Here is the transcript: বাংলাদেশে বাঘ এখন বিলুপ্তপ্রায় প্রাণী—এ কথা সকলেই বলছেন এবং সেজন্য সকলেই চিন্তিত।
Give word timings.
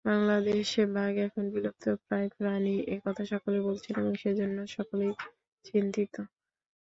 বাংলাদেশে 0.05 0.83
বাঘ 0.95 1.13
এখন 1.27 1.43
বিলুপ্তপ্রায় 1.53 2.29
প্রাণী—এ 2.37 2.95
কথা 3.05 3.23
সকলেই 3.31 3.63
বলছেন 3.67 3.93
এবং 3.95 4.13
সেজন্য 4.15 4.57
সকলেই 4.75 5.13
চিন্তিত। 5.65 6.15